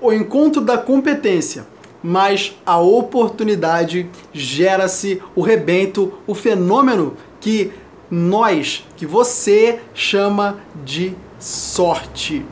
[0.00, 1.66] o encontro da competência,
[2.02, 7.72] mas a oportunidade gera-se o rebento, o fenômeno que
[8.10, 12.44] nós, que você chama de sorte.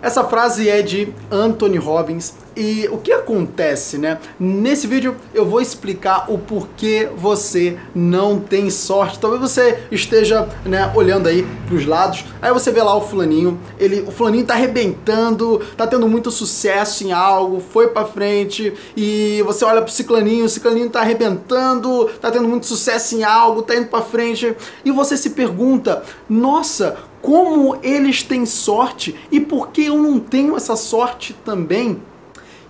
[0.00, 2.34] Essa frase é de Anthony Robbins.
[2.56, 4.18] E o que acontece, né?
[4.38, 9.20] Nesse vídeo eu vou explicar o porquê você não tem sorte.
[9.20, 14.00] Talvez você esteja, né, olhando aí pros lados, aí você vê lá o fulaninho, ele,
[14.00, 18.72] o fulaninho tá arrebentando, tá tendo muito sucesso em algo, foi para frente.
[18.96, 23.62] E você olha pro ciclaninho, o ciclaninho tá arrebentando, tá tendo muito sucesso em algo,
[23.62, 24.52] tá indo para frente.
[24.84, 30.56] E você se pergunta: "Nossa, como eles têm sorte e por que eu não tenho
[30.56, 32.00] essa sorte também?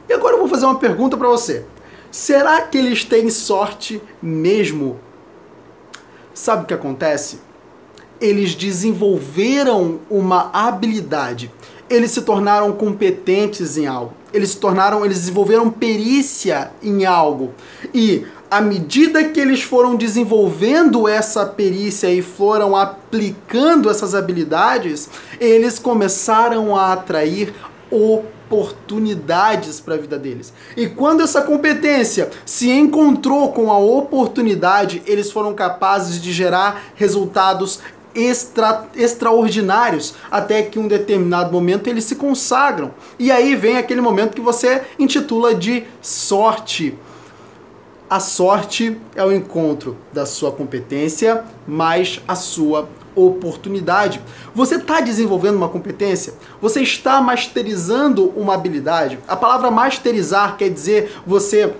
[0.08, 1.64] E agora eu vou fazer uma pergunta para você.
[2.10, 4.98] Será que eles têm sorte mesmo?
[6.32, 7.40] Sabe o que acontece?
[8.20, 11.52] Eles desenvolveram uma habilidade.
[11.90, 14.14] Eles se tornaram competentes em algo.
[14.32, 17.52] Eles se tornaram, eles desenvolveram perícia em algo.
[17.94, 25.78] E à medida que eles foram desenvolvendo essa perícia e foram aplicando essas habilidades, eles
[25.78, 27.54] começaram a atrair
[27.90, 30.52] oportunidades para a vida deles.
[30.76, 37.80] E quando essa competência se encontrou com a oportunidade, eles foram capazes de gerar resultados
[38.14, 42.92] extra, extraordinários, até que um determinado momento eles se consagram.
[43.18, 46.96] E aí vem aquele momento que você intitula de sorte.
[48.10, 54.18] A sorte é o encontro da sua competência mais a sua oportunidade.
[54.54, 56.32] Você está desenvolvendo uma competência?
[56.58, 59.18] Você está masterizando uma habilidade?
[59.28, 61.74] A palavra masterizar quer dizer você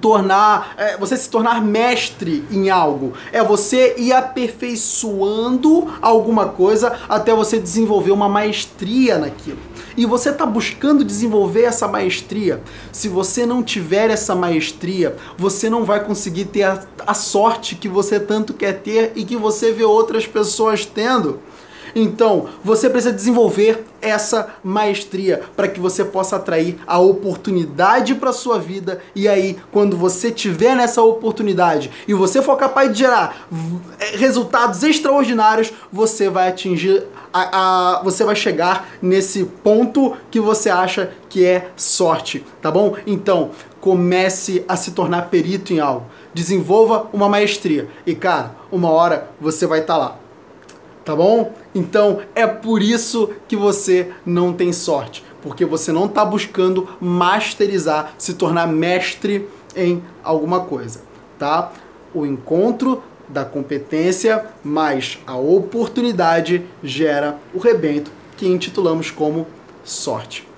[0.00, 3.12] tornar, é, você se tornar mestre em algo.
[3.32, 9.58] É você ir aperfeiçoando alguma coisa até você desenvolver uma maestria naquilo.
[9.96, 12.62] E você está buscando desenvolver essa maestria.
[12.90, 17.88] Se você não tiver essa maestria, você não vai conseguir ter a, a sorte que
[17.88, 21.40] você tanto quer ter e que você vê outras pessoas tendo.
[21.94, 28.58] Então, você precisa desenvolver essa maestria para que você possa atrair a oportunidade para sua
[28.58, 33.46] vida e aí, quando você tiver nessa oportunidade e você for capaz de gerar
[34.00, 40.68] é, resultados extraordinários, você vai atingir a, a, você vai chegar nesse ponto que você
[40.68, 42.96] acha que é sorte, tá bom?
[43.06, 46.06] Então, comece a se tornar perito em algo.
[46.34, 47.88] Desenvolva uma maestria.
[48.06, 50.21] E cara, uma hora você vai estar tá lá
[51.04, 51.52] tá bom?
[51.74, 58.14] Então é por isso que você não tem sorte, porque você não está buscando masterizar,
[58.18, 61.00] se tornar mestre em alguma coisa,
[61.38, 61.72] tá?
[62.14, 69.46] O encontro da competência mais a oportunidade gera o rebento que intitulamos como
[69.82, 70.51] sorte.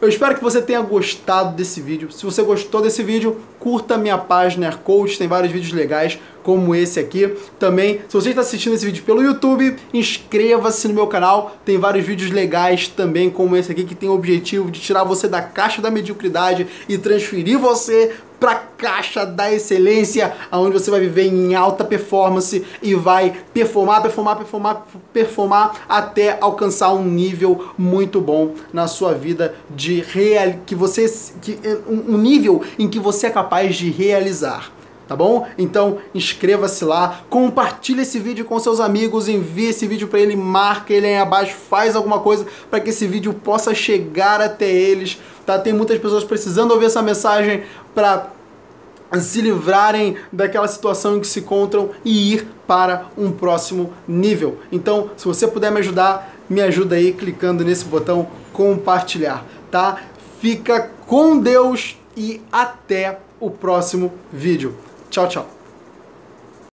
[0.00, 2.12] Eu espero que você tenha gostado desse vídeo.
[2.12, 7.00] Se você gostou desse vídeo, curta minha página Coach, tem vários vídeos legais como esse
[7.00, 7.34] aqui.
[7.58, 11.56] Também, se você está assistindo esse vídeo pelo YouTube, inscreva-se no meu canal.
[11.64, 15.26] Tem vários vídeos legais também como esse aqui que tem o objetivo de tirar você
[15.28, 21.00] da caixa da mediocridade e transferir você para a caixa da excelência, onde você vai
[21.00, 28.20] viver em alta performance e vai performar, performar, performar, performar até alcançar um nível muito
[28.20, 31.06] bom na sua vida de real que você
[31.40, 31.58] que
[31.88, 34.75] um nível em que você é capaz de realizar
[35.06, 35.46] tá bom?
[35.56, 40.92] Então inscreva-se lá, compartilhe esse vídeo com seus amigos, envie esse vídeo para ele, marca
[40.92, 45.58] ele aí abaixo, faz alguma coisa para que esse vídeo possa chegar até eles, tá?
[45.58, 47.62] Tem muitas pessoas precisando ouvir essa mensagem
[47.94, 48.30] para
[49.20, 54.58] se livrarem daquela situação em que se encontram e ir para um próximo nível.
[54.72, 60.02] Então, se você puder me ajudar, me ajuda aí clicando nesse botão compartilhar, tá?
[60.40, 64.74] Fica com Deus e até o próximo vídeo.
[65.16, 65.55] Tchau, tchau.